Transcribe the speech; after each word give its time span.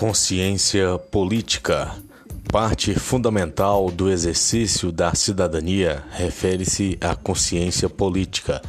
Consciência 0.00 0.98
política. 1.10 1.94
Parte 2.50 2.94
fundamental 2.98 3.90
do 3.90 4.10
exercício 4.10 4.90
da 4.90 5.14
cidadania 5.14 6.02
refere-se 6.12 6.96
à 7.02 7.14
consciência 7.14 7.86
política. 7.86 8.62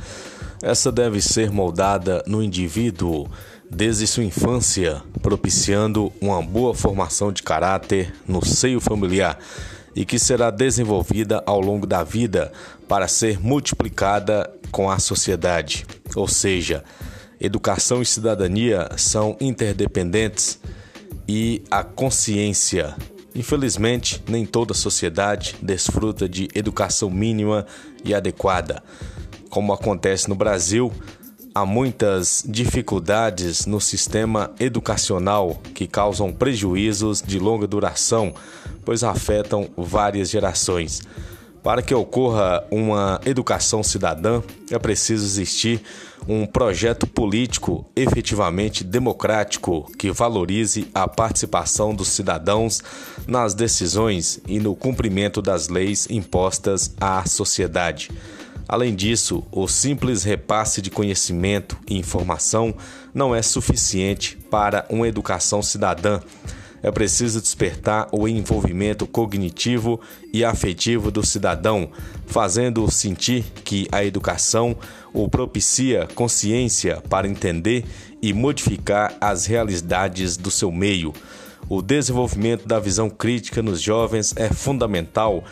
Essa 0.61 0.91
deve 0.91 1.21
ser 1.21 1.49
moldada 1.49 2.21
no 2.27 2.43
indivíduo 2.43 3.29
desde 3.69 4.07
sua 4.07 4.25
infância, 4.25 5.01
propiciando 5.21 6.11
uma 6.19 6.41
boa 6.41 6.75
formação 6.75 7.31
de 7.31 7.41
caráter 7.43 8.13
no 8.27 8.45
seio 8.45 8.81
familiar 8.81 9.39
e 9.95 10.03
que 10.03 10.19
será 10.19 10.51
desenvolvida 10.51 11.41
ao 11.45 11.61
longo 11.61 11.87
da 11.87 12.03
vida 12.03 12.51
para 12.89 13.07
ser 13.07 13.39
multiplicada 13.39 14.53
com 14.69 14.91
a 14.91 14.99
sociedade. 14.99 15.85
Ou 16.13 16.27
seja, 16.27 16.83
educação 17.39 18.01
e 18.01 18.05
cidadania 18.05 18.89
são 18.97 19.37
interdependentes 19.39 20.59
e 21.27 21.63
a 21.69 21.83
consciência. 21.83 22.95
Infelizmente, 23.33 24.21
nem 24.27 24.45
toda 24.45 24.73
a 24.73 24.75
sociedade 24.75 25.55
desfruta 25.61 26.27
de 26.27 26.49
educação 26.53 27.09
mínima 27.09 27.65
e 28.03 28.13
adequada. 28.13 28.83
Como 29.49 29.71
acontece 29.71 30.29
no 30.29 30.35
Brasil, 30.35 30.91
há 31.53 31.65
muitas 31.65 32.43
dificuldades 32.47 33.65
no 33.65 33.79
sistema 33.79 34.51
educacional 34.59 35.61
que 35.73 35.87
causam 35.87 36.31
prejuízos 36.31 37.21
de 37.21 37.39
longa 37.39 37.67
duração, 37.67 38.33
pois 38.83 39.03
afetam 39.03 39.69
várias 39.77 40.29
gerações. 40.29 41.01
Para 41.63 41.83
que 41.83 41.93
ocorra 41.93 42.63
uma 42.71 43.21
educação 43.23 43.83
cidadã, 43.83 44.41
é 44.71 44.79
preciso 44.79 45.23
existir 45.23 45.81
um 46.27 46.45
projeto 46.45 47.05
político 47.05 47.85
efetivamente 47.95 48.83
democrático 48.83 49.89
que 49.97 50.11
valorize 50.11 50.87
a 50.93 51.07
participação 51.07 51.93
dos 51.93 52.09
cidadãos 52.09 52.81
nas 53.27 53.53
decisões 53.53 54.39
e 54.47 54.59
no 54.59 54.75
cumprimento 54.75 55.41
das 55.41 55.67
leis 55.67 56.07
impostas 56.09 56.95
à 56.99 57.23
sociedade. 57.27 58.09
Além 58.67 58.95
disso, 58.95 59.43
o 59.51 59.67
simples 59.67 60.23
repasse 60.23 60.81
de 60.81 60.89
conhecimento 60.89 61.77
e 61.87 61.97
informação 61.97 62.73
não 63.13 63.35
é 63.35 63.41
suficiente 63.41 64.37
para 64.49 64.85
uma 64.89 65.07
educação 65.07 65.61
cidadã 65.61 66.21
é 66.83 66.91
preciso 66.91 67.41
despertar 67.41 68.07
o 68.11 68.27
envolvimento 68.27 69.05
cognitivo 69.05 69.99
e 70.33 70.43
afetivo 70.43 71.11
do 71.11 71.25
cidadão, 71.25 71.89
fazendo-o 72.25 72.89
sentir 72.89 73.43
que 73.63 73.87
a 73.91 74.03
educação 74.03 74.75
o 75.13 75.29
propicia 75.29 76.07
consciência 76.15 77.01
para 77.09 77.27
entender 77.27 77.85
e 78.21 78.33
modificar 78.33 79.15
as 79.19 79.45
realidades 79.45 80.37
do 80.37 80.49
seu 80.49 80.71
meio. 80.71 81.13
O 81.69 81.81
desenvolvimento 81.81 82.67
da 82.67 82.79
visão 82.79 83.09
crítica 83.09 83.61
nos 83.61 83.81
jovens 83.81 84.33
é 84.35 84.49
fundamental 84.49 85.43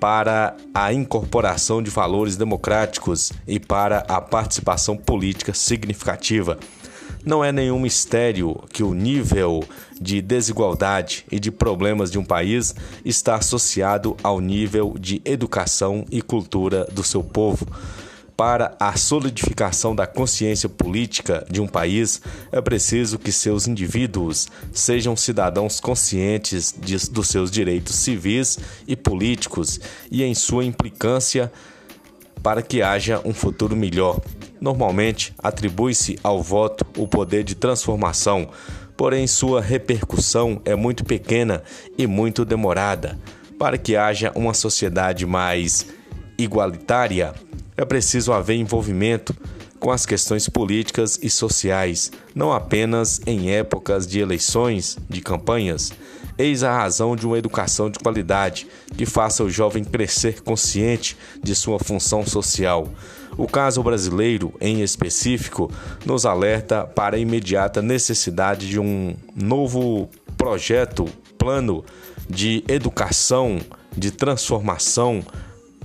para 0.00 0.56
a 0.72 0.92
incorporação 0.92 1.82
de 1.82 1.90
valores 1.90 2.36
democráticos 2.36 3.32
e 3.46 3.58
para 3.58 3.98
a 4.08 4.20
participação 4.20 4.96
política 4.96 5.52
significativa. 5.52 6.58
Não 7.24 7.44
é 7.44 7.52
nenhum 7.52 7.78
mistério 7.78 8.62
que 8.72 8.82
o 8.82 8.94
nível 8.94 9.64
de 10.00 10.22
desigualdade 10.22 11.24
e 11.30 11.38
de 11.38 11.50
problemas 11.50 12.10
de 12.10 12.18
um 12.18 12.24
país 12.24 12.74
está 13.04 13.36
associado 13.36 14.16
ao 14.22 14.40
nível 14.40 14.94
de 14.98 15.20
educação 15.24 16.04
e 16.10 16.22
cultura 16.22 16.84
do 16.92 17.02
seu 17.02 17.22
povo. 17.22 17.66
Para 18.36 18.76
a 18.78 18.96
solidificação 18.96 19.96
da 19.96 20.06
consciência 20.06 20.68
política 20.68 21.44
de 21.50 21.60
um 21.60 21.66
país, 21.66 22.22
é 22.52 22.60
preciso 22.60 23.18
que 23.18 23.32
seus 23.32 23.66
indivíduos 23.66 24.46
sejam 24.72 25.16
cidadãos 25.16 25.80
conscientes 25.80 26.72
de, 26.80 26.96
dos 27.10 27.26
seus 27.26 27.50
direitos 27.50 27.96
civis 27.96 28.56
e 28.86 28.94
políticos 28.94 29.80
e 30.08 30.22
em 30.22 30.36
sua 30.36 30.64
implicância 30.64 31.50
para 32.40 32.62
que 32.62 32.80
haja 32.80 33.20
um 33.24 33.34
futuro 33.34 33.74
melhor. 33.74 34.20
Normalmente, 34.60 35.34
atribui-se 35.38 36.18
ao 36.22 36.42
voto 36.42 36.84
o 36.96 37.06
poder 37.06 37.44
de 37.44 37.54
transformação, 37.54 38.48
porém 38.96 39.26
sua 39.26 39.60
repercussão 39.60 40.60
é 40.64 40.74
muito 40.74 41.04
pequena 41.04 41.62
e 41.96 42.06
muito 42.06 42.44
demorada. 42.44 43.18
Para 43.58 43.78
que 43.78 43.96
haja 43.96 44.32
uma 44.34 44.54
sociedade 44.54 45.26
mais 45.26 45.86
igualitária, 46.36 47.34
é 47.76 47.84
preciso 47.84 48.32
haver 48.32 48.56
envolvimento 48.56 49.34
com 49.78 49.90
as 49.90 50.04
questões 50.04 50.48
políticas 50.48 51.18
e 51.22 51.30
sociais, 51.30 52.10
não 52.34 52.52
apenas 52.52 53.20
em 53.26 53.50
épocas 53.50 54.06
de 54.06 54.18
eleições, 54.18 54.98
de 55.08 55.20
campanhas. 55.20 55.92
Eis 56.38 56.62
a 56.62 56.72
razão 56.72 57.16
de 57.16 57.26
uma 57.26 57.36
educação 57.36 57.90
de 57.90 57.98
qualidade 57.98 58.68
que 58.96 59.04
faça 59.04 59.42
o 59.42 59.50
jovem 59.50 59.82
crescer 59.82 60.40
consciente 60.40 61.16
de 61.42 61.52
sua 61.52 61.80
função 61.80 62.24
social. 62.24 62.88
O 63.36 63.48
caso 63.48 63.82
brasileiro, 63.82 64.54
em 64.60 64.80
específico, 64.80 65.68
nos 66.06 66.24
alerta 66.24 66.84
para 66.84 67.16
a 67.16 67.18
imediata 67.18 67.82
necessidade 67.82 68.68
de 68.68 68.78
um 68.78 69.16
novo 69.34 70.08
projeto, 70.36 71.06
plano 71.36 71.84
de 72.30 72.62
educação, 72.68 73.58
de 73.96 74.12
transformação 74.12 75.24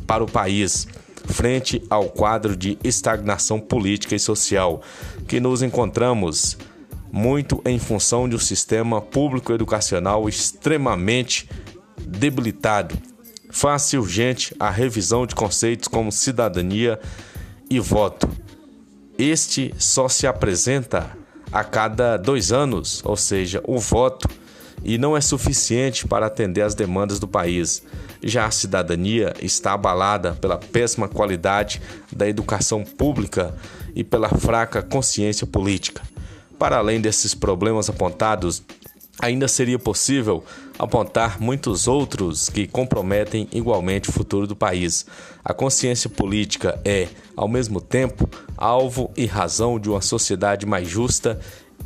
para 0.05 0.23
o 0.23 0.31
país 0.31 0.87
frente 1.25 1.81
ao 1.89 2.09
quadro 2.09 2.55
de 2.55 2.77
estagnação 2.83 3.59
política 3.59 4.15
e 4.15 4.19
social 4.19 4.81
que 5.27 5.39
nos 5.39 5.61
encontramos, 5.61 6.57
muito 7.15 7.61
em 7.63 7.77
função 7.77 8.27
de 8.27 8.35
um 8.35 8.39
sistema 8.39 8.99
público 8.99 9.53
educacional 9.53 10.27
extremamente 10.27 11.47
debilitado. 12.07 12.97
Faz-se 13.51 13.99
urgente 13.99 14.55
a 14.59 14.71
revisão 14.71 15.27
de 15.27 15.35
conceitos 15.35 15.87
como 15.87 16.11
cidadania 16.11 16.99
e 17.69 17.79
voto. 17.79 18.27
Este 19.15 19.71
só 19.77 20.09
se 20.09 20.25
apresenta 20.25 21.15
a 21.51 21.63
cada 21.63 22.17
dois 22.17 22.51
anos, 22.51 23.03
ou 23.05 23.15
seja, 23.15 23.61
o 23.67 23.77
voto, 23.77 24.27
e 24.83 24.97
não 24.97 25.15
é 25.15 25.21
suficiente 25.21 26.07
para 26.07 26.25
atender 26.25 26.63
às 26.63 26.73
demandas 26.73 27.19
do 27.19 27.27
país. 27.27 27.83
Já 28.23 28.47
a 28.47 28.51
cidadania 28.51 29.35
está 29.39 29.73
abalada 29.73 30.31
pela 30.31 30.57
péssima 30.57 31.07
qualidade 31.07 31.79
da 32.11 32.27
educação 32.27 32.83
pública 32.83 33.53
e 33.93 34.03
pela 34.03 34.29
fraca 34.29 34.81
consciência 34.81 35.45
política. 35.45 36.01
Para 36.63 36.77
além 36.77 37.01
desses 37.01 37.35
problemas 37.35 37.89
apontados, 37.89 38.63
ainda 39.19 39.49
seria 39.49 39.77
possível 39.77 40.45
apontar 40.79 41.37
muitos 41.37 41.89
outros 41.89 42.47
que 42.47 42.67
comprometem 42.67 43.49
igualmente 43.51 44.09
o 44.09 44.13
futuro 44.13 44.47
do 44.47 44.55
país. 44.55 45.05
A 45.43 45.53
consciência 45.53 46.09
política 46.09 46.79
é, 46.85 47.09
ao 47.35 47.49
mesmo 47.49 47.81
tempo, 47.81 48.29
alvo 48.55 49.11
e 49.17 49.25
razão 49.25 49.77
de 49.77 49.89
uma 49.89 49.99
sociedade 49.99 50.65
mais 50.65 50.87
justa, 50.87 51.37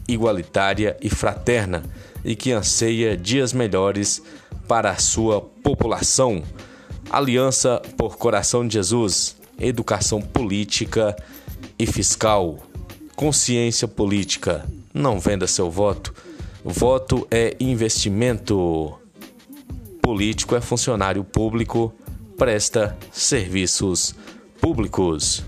igualitária 0.08 0.96
e 1.02 1.10
fraterna 1.10 1.82
e 2.24 2.36
que 2.36 2.52
anseia 2.52 3.18
dias 3.18 3.54
melhores 3.54 4.22
para 4.68 4.92
a 4.92 4.98
sua 4.98 5.42
população. 5.42 6.44
Aliança 7.10 7.82
por 7.98 8.16
Coração 8.16 8.68
de 8.68 8.76
Jesus, 8.76 9.36
educação 9.60 10.22
política 10.22 11.16
e 11.80 11.88
fiscal. 11.88 12.60
Consciência 13.18 13.88
política. 13.88 14.64
Não 14.94 15.20
venda 15.20 15.48
seu 15.48 15.72
voto. 15.72 16.14
Voto 16.64 17.28
é 17.32 17.58
investimento. 17.60 18.94
Político 20.04 20.56
é 20.56 20.62
funcionário 20.62 21.24
público, 21.24 21.92
presta 22.38 22.96
serviços 23.12 24.14
públicos. 24.62 25.44